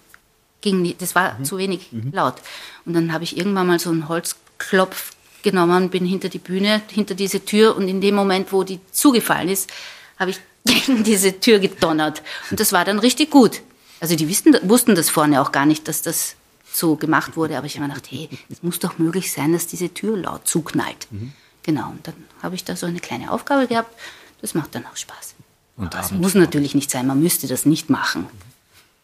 [0.61, 1.45] ging nicht, das war mhm.
[1.45, 2.13] zu wenig mhm.
[2.13, 2.37] laut.
[2.85, 7.15] Und dann habe ich irgendwann mal so einen Holzklopf genommen, bin hinter die Bühne, hinter
[7.15, 9.71] diese Tür und in dem Moment, wo die zugefallen ist,
[10.19, 12.23] habe ich gegen diese Tür gedonnert.
[12.51, 13.61] Und das war dann richtig gut.
[14.01, 16.37] Also die wussten, wussten das vorne auch gar nicht, dass das
[16.79, 17.57] so gemacht wurde.
[17.59, 20.47] Aber ich habe mir gedacht, hey, es muss doch möglich sein, dass diese Tür laut
[20.47, 21.09] zuknallt.
[21.11, 21.33] Mhm.
[21.63, 23.95] Genau, und dann habe ich da so eine kleine Aufgabe gehabt.
[24.41, 25.35] Das macht dann auch Spaß.
[25.77, 28.27] Und das muss natürlich nicht sein, man müsste das nicht machen.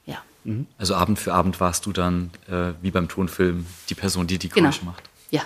[0.06, 0.18] Ja.
[0.44, 0.66] Mhm.
[0.78, 4.48] Also Abend für Abend warst du dann, äh, wie beim Tonfilm, die Person, die die
[4.48, 4.92] Geräusche genau.
[4.92, 5.04] macht.
[5.30, 5.42] Ja.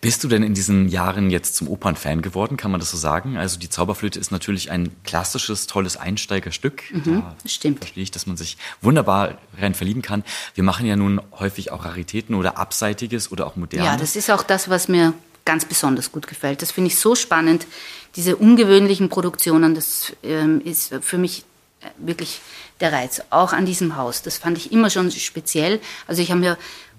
[0.00, 3.36] Bist du denn in diesen Jahren jetzt zum Opernfan geworden, kann man das so sagen?
[3.36, 6.82] Also die Zauberflöte ist natürlich ein klassisches, tolles Einsteigerstück.
[6.92, 7.80] Mhm, da stimmt.
[7.80, 10.22] Verstehe ich, dass man sich wunderbar rein verlieben kann.
[10.54, 13.86] Wir machen ja nun häufig auch Raritäten oder Abseitiges oder auch Modernes.
[13.86, 16.62] Ja, das ist auch das, was mir ganz besonders gut gefällt.
[16.62, 17.66] Das finde ich so spannend.
[18.14, 21.44] Diese ungewöhnlichen Produktionen, das ähm, ist für mich
[21.80, 22.40] äh, wirklich
[22.80, 24.22] der Reiz, auch an diesem Haus.
[24.22, 25.80] Das fand ich immer schon speziell.
[26.06, 26.58] Also ich habe mir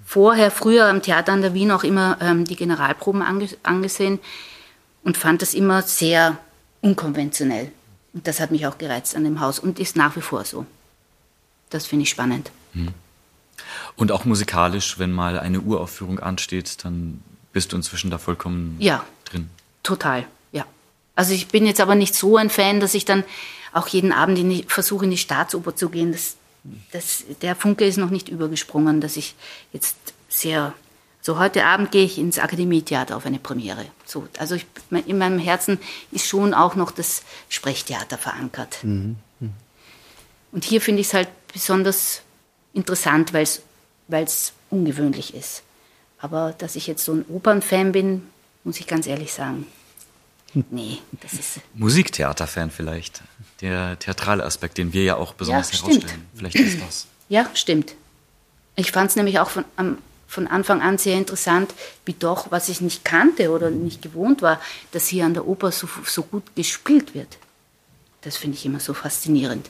[0.09, 4.17] vorher, früher am Theater an der Wien auch immer ähm, die Generalproben ange angesehen
[5.03, 6.39] und fand das immer sehr
[6.81, 7.71] unkonventionell.
[8.13, 10.65] Und das hat mich auch gereizt an dem Haus und ist nach wie vor so.
[11.69, 12.49] Das finde ich spannend.
[12.73, 12.87] Hm.
[13.97, 19.05] Und auch musikalisch, wenn mal eine Uraufführung ansteht, dann bist du inzwischen da vollkommen ja,
[19.25, 19.47] drin.
[19.83, 20.65] Total, ja.
[21.15, 23.23] Also ich bin jetzt aber nicht so ein Fan, dass ich dann
[23.73, 26.11] auch jeden Abend in die, versuche, in die Staatsoper zu gehen.
[26.11, 26.35] Das
[26.91, 29.35] das, der Funke ist noch nicht übergesprungen, dass ich
[29.73, 29.95] jetzt
[30.27, 30.73] sehr.
[31.21, 33.85] So heute Abend gehe ich ins Akademietheater auf eine Premiere.
[34.05, 34.65] So, also ich,
[35.05, 35.77] in meinem Herzen
[36.11, 38.79] ist schon auch noch das Sprechtheater verankert.
[38.83, 39.17] Mhm.
[39.39, 39.53] Mhm.
[40.51, 42.21] Und hier finde ich es halt besonders
[42.73, 43.43] interessant, weil
[44.23, 45.63] es ungewöhnlich ist.
[46.19, 48.27] Aber dass ich jetzt so ein Opernfan bin,
[48.63, 49.65] muss ich ganz ehrlich sagen,
[50.53, 51.59] nee, das ist.
[51.73, 53.21] Musiktheaterfan vielleicht
[53.61, 56.25] der theatrale Aspekt, den wir ja auch besonders ja, herausstellen.
[56.35, 57.07] Vielleicht ist das.
[57.29, 57.95] Ja, stimmt.
[58.75, 61.73] Ich fand es nämlich auch von, um, von Anfang an sehr interessant,
[62.05, 65.71] wie doch, was ich nicht kannte oder nicht gewohnt war, dass hier an der Oper
[65.71, 67.37] so, so gut gespielt wird.
[68.21, 69.69] Das finde ich immer so faszinierend.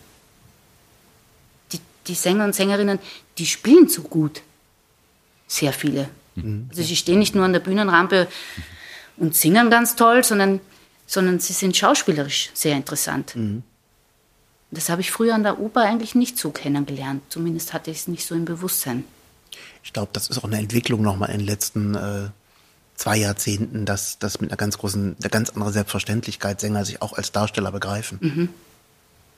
[1.71, 2.99] Die, die Sänger und Sängerinnen,
[3.37, 4.41] die spielen so gut.
[5.47, 6.09] Sehr viele.
[6.35, 6.67] Mhm.
[6.69, 8.27] Also sie stehen nicht nur an der Bühnenrampe
[9.19, 10.59] und singen ganz toll, sondern,
[11.05, 13.35] sondern sie sind schauspielerisch sehr interessant.
[13.35, 13.63] Mhm.
[14.71, 17.23] Das habe ich früher an der Oper eigentlich nicht so kennengelernt.
[17.29, 19.03] Zumindest hatte ich es nicht so im Bewusstsein.
[19.83, 22.29] Ich glaube, das ist auch eine Entwicklung nochmal in den letzten äh,
[22.95, 27.13] zwei Jahrzehnten, dass das mit einer ganz großen, einer ganz anderen Selbstverständlichkeit Sänger sich auch
[27.13, 28.19] als Darsteller begreifen.
[28.21, 28.49] Mhm.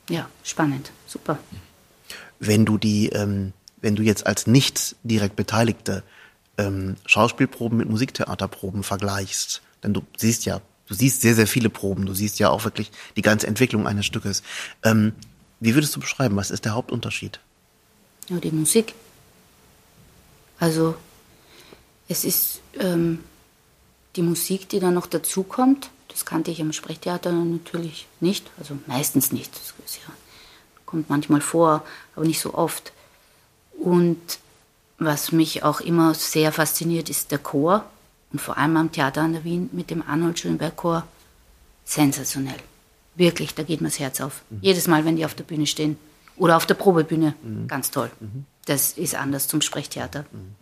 [0.10, 1.38] Ja, spannend, super.
[2.40, 6.04] Wenn du die, ähm, wenn du jetzt als nicht direkt Beteiligte
[6.58, 12.06] ähm, Schauspielproben mit Musiktheaterproben vergleichst, denn du siehst ja Du siehst sehr, sehr viele Proben.
[12.06, 14.44] Du siehst ja auch wirklich die ganze Entwicklung eines Stückes.
[14.84, 15.14] Ähm,
[15.62, 17.40] Wie würdest du beschreiben, was ist der Hauptunterschied?
[18.28, 18.94] Ja, die Musik.
[20.60, 20.96] Also
[22.10, 23.24] es ist ähm,
[24.18, 25.92] die Musik, die dann noch dazukommt.
[26.10, 29.54] Das kannte ich am Sprechtheater natürlich nicht, also meistens nicht.
[29.54, 30.14] Das ja,
[30.86, 31.86] kommt manchmal vor,
[32.18, 32.92] aber nicht so oft.
[33.80, 34.20] Und
[34.98, 37.86] was mich auch immer sehr fasziniert, ist der Chor.
[38.32, 41.06] Und vor allem am Theater an der Wien mit dem Arnold Schönberg Chor.
[41.84, 42.56] Sensationell.
[43.16, 44.44] Wirklich, da geht mir das Herz auf.
[44.50, 44.60] Mhm.
[44.62, 45.98] Jedes Mal, wenn die auf der Bühne stehen.
[46.38, 47.36] Oder auf der Probebühne.
[47.44, 47.68] Mhm.
[47.68, 48.10] Ganz toll.
[48.20, 48.46] Mhm.
[48.66, 50.26] Das ist anders zum Sprechtheater.
[50.32, 50.56] Mhm.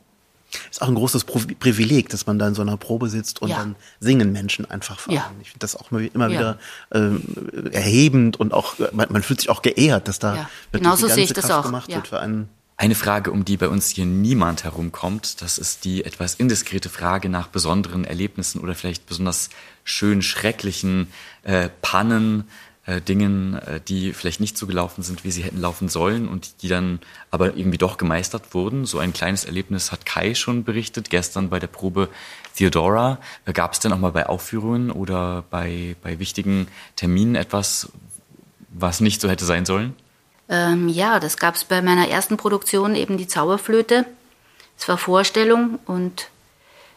[0.71, 3.57] Ist auch ein großes Privileg, dass man da in so einer Probe sitzt und ja.
[3.57, 5.31] dann singen Menschen einfach vor ja.
[5.41, 6.57] Ich finde das auch immer wieder
[6.91, 7.21] ähm,
[7.71, 10.49] erhebend und auch man, man, fühlt sich auch geehrt, dass da ja.
[10.71, 12.49] genauso sehe ich das Kraft auch gemacht wird für einen.
[12.79, 17.27] Eine Frage, um die bei uns hier niemand herumkommt, das ist die etwas indiskrete Frage
[17.27, 19.49] nach besonderen Erlebnissen oder vielleicht besonders
[19.83, 21.11] schön schrecklichen
[21.43, 22.45] äh, Pannen,
[22.85, 26.61] äh, Dingen, äh, die vielleicht nicht so gelaufen sind, wie sie hätten laufen sollen und
[26.61, 28.85] die dann aber irgendwie doch gemeistert wurden.
[28.85, 32.07] So ein kleines Erlebnis hat Kai schon berichtet, gestern bei der Probe
[32.55, 33.19] Theodora.
[33.51, 37.91] Gab es denn auch mal bei Aufführungen oder bei, bei wichtigen Terminen etwas,
[38.69, 39.95] was nicht so hätte sein sollen?
[40.49, 44.05] Ähm, ja, das gab es bei meiner ersten Produktion, eben die Zauberflöte.
[44.77, 46.29] Es war Vorstellung und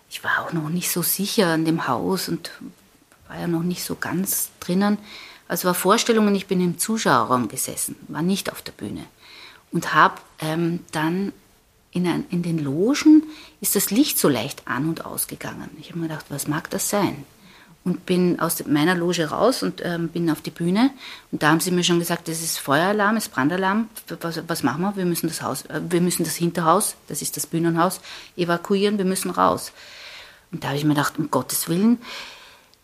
[0.08, 2.50] ich war auch noch nicht so sicher an dem Haus und
[3.28, 4.98] war ja noch nicht so ganz drinnen.
[5.48, 9.04] Also war Vorstellung und ich bin im Zuschauerraum gesessen, war nicht auf der Bühne.
[9.70, 11.32] Und habe ähm, dann
[11.92, 13.24] in, ein, in den Logen
[13.60, 15.70] ist das Licht so leicht an und ausgegangen.
[15.78, 17.24] Ich habe mir gedacht, was mag das sein?
[17.84, 20.90] Und bin aus meiner Loge raus und ähm, bin auf die Bühne.
[21.32, 23.88] Und da haben sie mir schon gesagt, das ist Feueralarm, ist Brandalarm.
[24.20, 24.96] Was, was machen wir?
[24.96, 28.00] Wir müssen das Haus, äh, wir müssen das Hinterhaus, das ist das Bühnenhaus,
[28.36, 28.98] evakuieren.
[28.98, 29.72] Wir müssen raus.
[30.52, 31.98] Und da habe ich mir gedacht, um Gottes Willen,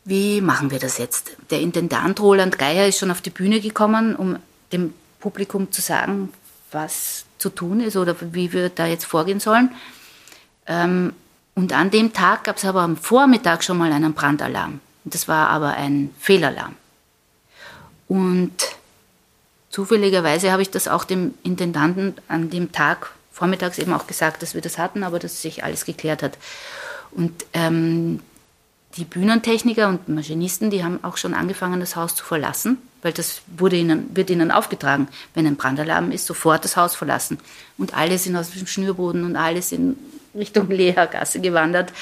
[0.04, 1.36] wie machen wir das jetzt?
[1.50, 4.38] Der Intendant Roland Geier ist schon auf die Bühne gekommen, um
[4.72, 6.32] dem Publikum zu sagen,
[6.72, 9.70] was zu tun ist oder wie wir da jetzt vorgehen sollen.
[10.66, 11.12] Ähm,
[11.54, 14.80] und an dem Tag gab es aber am Vormittag schon mal einen Brandalarm.
[15.10, 16.74] Das war aber ein Fehlalarm.
[18.08, 18.52] Und
[19.70, 24.54] zufälligerweise habe ich das auch dem Intendanten an dem Tag vormittags eben auch gesagt, dass
[24.54, 26.38] wir das hatten, aber dass sich alles geklärt hat.
[27.12, 28.20] Und ähm,
[28.96, 33.42] die Bühnentechniker und Maschinisten, die haben auch schon angefangen, das Haus zu verlassen, weil das
[33.56, 35.08] wurde ihnen, wird ihnen aufgetragen.
[35.34, 37.38] Wenn ein Brandalarm ist, sofort das Haus verlassen.
[37.76, 39.96] Und alle sind aus dem Schnürboden und alle sind
[40.34, 41.92] Richtung Lehergasse gewandert.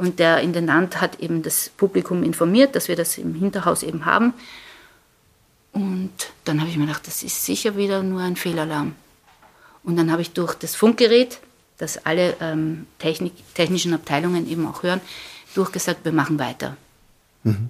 [0.00, 4.32] Und der Intendant hat eben das Publikum informiert, dass wir das im Hinterhaus eben haben.
[5.72, 6.10] Und
[6.46, 8.94] dann habe ich mir gedacht, das ist sicher wieder nur ein Fehlalarm.
[9.84, 11.40] Und dann habe ich durch das Funkgerät,
[11.76, 15.02] das alle ähm, Technik, technischen Abteilungen eben auch hören,
[15.54, 16.78] durchgesagt, wir machen weiter.
[17.42, 17.68] Mhm.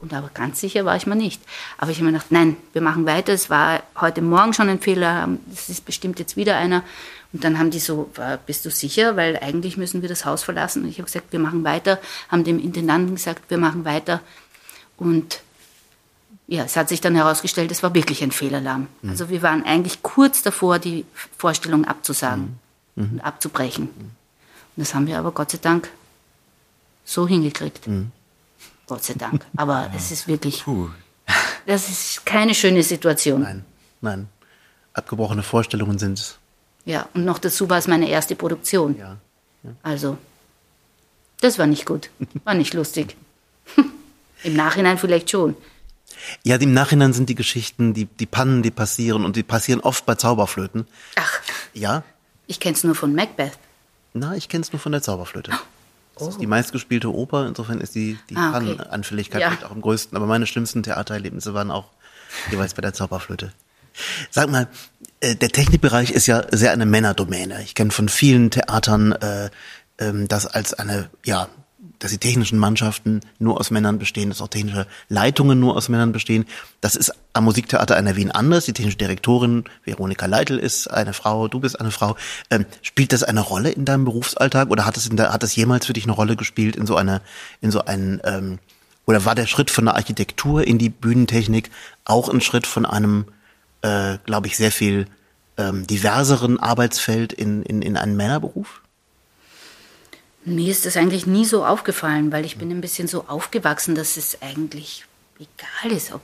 [0.00, 1.42] Und aber ganz sicher war ich mir nicht.
[1.76, 3.34] Aber ich habe mir gedacht, nein, wir machen weiter.
[3.34, 6.82] Es war heute Morgen schon ein Fehler, das ist bestimmt jetzt wieder einer.
[7.36, 8.10] Und dann haben die so,
[8.46, 9.14] bist du sicher?
[9.14, 10.84] Weil eigentlich müssen wir das Haus verlassen.
[10.84, 14.22] Und ich habe gesagt, wir machen weiter, haben dem Intendanten gesagt, wir machen weiter.
[14.96, 15.42] Und
[16.46, 18.86] ja, es hat sich dann herausgestellt, es war wirklich ein Fehlalarm.
[19.02, 19.10] Mhm.
[19.10, 21.04] Also wir waren eigentlich kurz davor, die
[21.36, 22.58] Vorstellung abzusagen
[22.94, 23.10] mhm.
[23.12, 23.84] und abzubrechen.
[23.84, 24.00] Mhm.
[24.00, 24.12] Und
[24.76, 25.90] das haben wir aber Gott sei Dank
[27.04, 27.86] so hingekriegt.
[27.86, 28.12] Mhm.
[28.86, 29.44] Gott sei Dank.
[29.58, 29.92] Aber ja.
[29.94, 30.88] es ist wirklich, Puh.
[31.66, 33.42] das ist keine schöne Situation.
[33.42, 33.64] Nein,
[34.00, 34.28] nein.
[34.94, 36.38] Abgebrochene Vorstellungen sind.
[36.86, 38.96] Ja, und noch dazu war es meine erste Produktion.
[38.98, 39.18] Ja.
[39.62, 39.70] ja.
[39.82, 40.16] Also,
[41.40, 42.08] das war nicht gut,
[42.44, 43.16] war nicht lustig.
[44.42, 45.56] Im Nachhinein vielleicht schon.
[46.44, 50.06] Ja, im Nachhinein sind die Geschichten, die, die Pannen, die passieren und die passieren oft
[50.06, 50.86] bei Zauberflöten.
[51.16, 51.40] Ach.
[51.74, 52.04] Ja?
[52.46, 53.52] Ich kenn's nur von Macbeth.
[54.14, 55.50] Na, ich kenn's nur von der Zauberflöte.
[56.14, 56.24] Oh.
[56.24, 58.78] Das ist die meistgespielte Oper, insofern ist die, die ah, okay.
[58.88, 59.52] Anfälligkeit ja.
[59.66, 60.16] auch am größten.
[60.16, 61.90] Aber meine schlimmsten Theatererlebnisse waren auch
[62.50, 63.52] jeweils bei der Zauberflöte.
[64.30, 64.68] Sag mal,
[65.22, 67.62] der Technikbereich ist ja sehr eine Männerdomäne.
[67.62, 69.50] Ich kenne von vielen Theatern äh,
[69.98, 71.48] ähm, das als eine ja
[71.98, 76.12] dass die technischen Mannschaften nur aus Männern bestehen, dass auch technische Leitungen nur aus Männern
[76.12, 76.46] bestehen.
[76.80, 78.66] Das ist am Musiktheater in Wien anders.
[78.66, 82.16] Die technische Direktorin Veronika Leitl ist eine Frau, du bist eine Frau.
[82.50, 85.56] Ähm, spielt das eine Rolle in deinem Berufsalltag oder hat es, in der, hat es
[85.56, 87.22] jemals für dich eine Rolle gespielt in so einer,
[87.60, 88.58] in so einen, ähm,
[89.06, 91.70] oder war der Schritt von der Architektur in die Bühnentechnik
[92.04, 93.26] auch ein Schritt von einem,
[93.86, 95.06] äh, glaube ich, sehr viel
[95.56, 98.80] ähm, diverseren Arbeitsfeld in, in, in einen Männerberuf?
[100.44, 104.16] Mir ist das eigentlich nie so aufgefallen, weil ich bin ein bisschen so aufgewachsen, dass
[104.16, 105.04] es eigentlich
[105.38, 106.22] egal ist, ob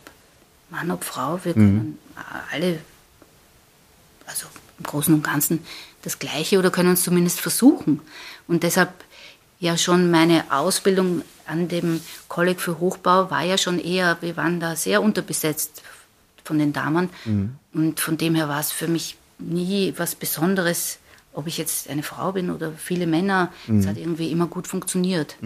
[0.70, 1.40] Mann, ob Frau.
[1.44, 1.98] Wir können mhm.
[2.52, 2.78] alle,
[4.26, 4.46] also
[4.78, 5.64] im Großen und Ganzen
[6.02, 8.00] das Gleiche oder können uns zumindest versuchen.
[8.48, 8.92] Und deshalb
[9.60, 14.58] ja schon meine Ausbildung an dem Kolleg für Hochbau war ja schon eher, wir waren
[14.58, 15.82] da sehr unterbesetzt.
[16.44, 17.10] Von den Damen.
[17.72, 20.98] Und von dem her war es für mich nie was Besonderes,
[21.32, 23.52] ob ich jetzt eine Frau bin oder viele Männer.
[23.80, 25.36] Es hat irgendwie immer gut funktioniert.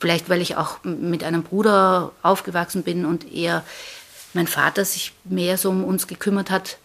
[0.00, 3.64] Vielleicht, weil ich auch mit einem Bruder aufgewachsen bin und eher
[4.32, 6.78] mein Vater sich mehr so um uns gekümmert hat.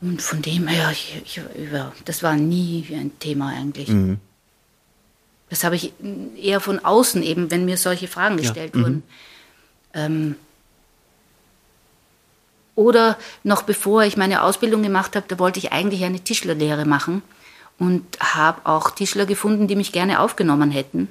[0.00, 1.40] Und von dem her, ich, ich,
[1.72, 3.90] ja, das war nie ein Thema eigentlich.
[5.50, 5.92] Das habe ich
[6.40, 9.02] eher von außen eben, wenn mir solche Fragen gestellt wurden.
[9.94, 10.36] Ähm,
[12.80, 17.20] oder noch bevor ich meine Ausbildung gemacht habe, da wollte ich eigentlich eine Tischlerlehre machen
[17.78, 21.08] und habe auch Tischler gefunden, die mich gerne aufgenommen hätten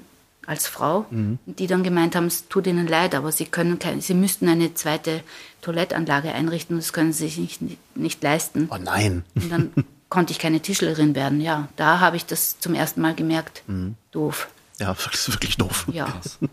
[0.47, 1.05] als Frau,
[1.45, 4.73] die dann gemeint haben, es tut ihnen leid, aber sie können keine, sie müssten eine
[4.73, 5.21] zweite
[5.61, 8.67] Toilettanlage einrichten, das können sie sich nicht, nicht leisten.
[8.71, 9.23] Oh nein.
[9.35, 9.71] Und dann
[10.09, 11.39] konnte ich keine Tischlerin werden.
[11.39, 13.61] Ja, da habe ich das zum ersten Mal gemerkt.
[14.09, 14.47] Doof.
[14.79, 15.85] Ja, das ist wirklich doof.
[15.91, 16.19] Ja.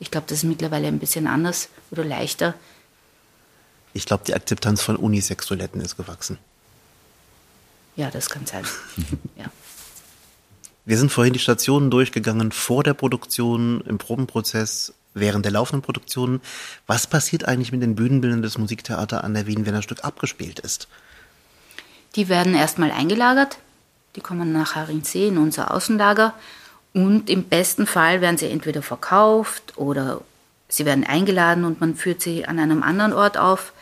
[0.00, 2.54] Ich glaube, das ist mittlerweile ein bisschen anders oder leichter.
[3.94, 6.36] Ich glaube, die Akzeptanz von Unisex-Toiletten ist gewachsen.
[7.96, 8.64] Ja, das kann sein.
[9.36, 9.46] ja.
[10.84, 16.40] Wir sind vorhin die Stationen durchgegangen, vor der Produktion, im Probenprozess, während der laufenden Produktion.
[16.86, 20.58] Was passiert eigentlich mit den Bühnenbildern des Musiktheater an der Wien, wenn das Stück abgespielt
[20.58, 20.88] ist?
[22.16, 23.58] Die werden erstmal eingelagert.
[24.16, 26.34] Die kommen nach Haringsee in unser Außenlager.
[26.92, 30.20] Und im besten Fall werden sie entweder verkauft oder
[30.68, 33.72] sie werden eingeladen und man führt sie an einem anderen Ort auf.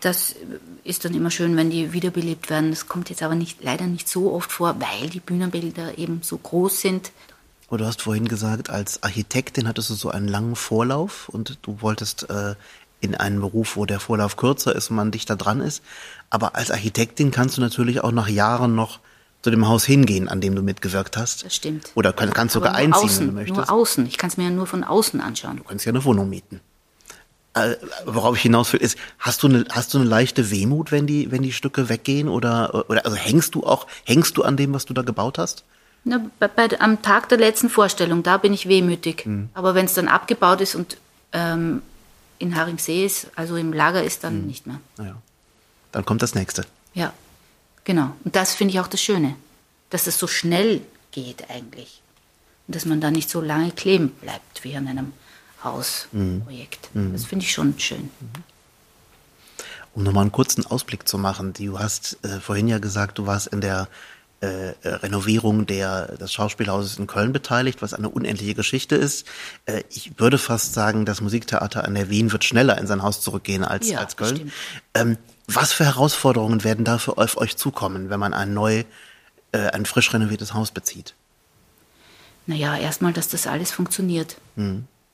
[0.00, 0.34] Das
[0.82, 2.70] ist dann immer schön, wenn die wiederbelebt werden.
[2.70, 6.38] Das kommt jetzt aber nicht, leider nicht so oft vor, weil die Bühnenbilder eben so
[6.38, 7.12] groß sind.
[7.68, 11.80] Und du hast vorhin gesagt, als Architektin hattest du so einen langen Vorlauf und du
[11.82, 12.54] wolltest äh,
[13.00, 15.82] in einen Beruf, wo der Vorlauf kürzer ist und man dichter dran ist.
[16.30, 18.98] Aber als Architektin kannst du natürlich auch nach Jahren noch
[19.42, 21.44] zu dem Haus hingehen, an dem du mitgewirkt hast.
[21.44, 21.92] Das stimmt.
[21.94, 23.56] Oder kann, kannst Aber sogar einziehen, außen, wenn du möchtest.
[23.56, 24.06] Nur außen.
[24.06, 25.56] Ich kann es mir ja nur von außen anschauen.
[25.56, 26.60] Du kannst ja eine Wohnung mieten.
[27.54, 31.06] Äh, worauf ich hinaus will, ist, hast du eine, hast du eine leichte Wehmut, wenn
[31.06, 32.28] die, wenn die Stücke weggehen?
[32.28, 35.64] Oder, oder also hängst du auch, hängst du an dem, was du da gebaut hast?
[36.04, 39.28] Na, bei, bei, am Tag der letzten Vorstellung, da bin ich wehmütig.
[39.54, 40.96] Aber wenn es dann abgebaut ist und
[41.32, 41.82] ähm,
[42.38, 44.80] in Haringsee ist, also im Lager ist, dann nicht mehr.
[44.96, 45.16] Naja.
[45.92, 46.64] Dann kommt das nächste.
[46.94, 47.12] Ja,
[47.84, 48.14] genau.
[48.24, 49.34] Und das finde ich auch das Schöne,
[49.90, 52.00] dass es so schnell geht eigentlich.
[52.66, 55.12] Und dass man da nicht so lange kleben bleibt wie an einem
[55.62, 56.90] Hausprojekt.
[56.94, 58.10] Das finde ich schon schön.
[59.94, 61.52] Um nochmal einen kurzen Ausblick zu machen.
[61.52, 63.88] Du hast äh, vorhin ja gesagt, du warst in der
[64.42, 69.26] äh, äh, Renovierung der, des Schauspielhauses in Köln beteiligt, was eine unendliche Geschichte ist.
[69.66, 73.20] Äh, ich würde fast sagen, das Musiktheater an der Wien wird schneller in sein Haus
[73.20, 74.50] zurückgehen als, Ja, als Köln.
[74.94, 78.84] Ähm, was für Herausforderungen werden da für auf euch zukommen, wenn man ein neu,
[79.52, 81.14] äh, ein frisch renoviertes Haus bezieht?
[82.46, 84.36] Naja, erstmal, dass das alles funktioniert.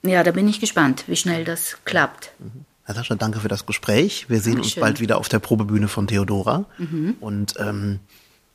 [0.08, 2.30] Ja, da bin ich gespannt, wie schnell das klappt.
[2.86, 4.28] Natascha, danke für das Gespräch.
[4.28, 4.80] Wir sehen uns Dankeschön.
[4.80, 6.66] bald wieder auf der Probebühne von Theodora.
[7.20, 8.00] Und ähm,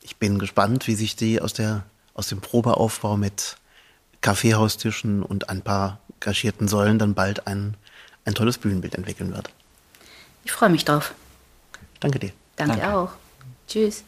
[0.00, 1.84] ich bin gespannt, wie sich die aus, der,
[2.14, 3.56] aus dem Probeaufbau mit
[4.22, 7.76] Kaffeehaustischen und ein paar gagierten Säulen dann bald ein,
[8.24, 9.50] ein tolles Bühnenbild entwickeln wird.
[10.44, 11.14] Ich freue mich drauf.
[12.00, 12.32] Danke dir.
[12.56, 12.96] Danke, Danke.
[12.96, 13.12] auch.
[13.68, 14.04] Tschüss.